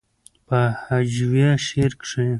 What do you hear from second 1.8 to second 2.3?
کښې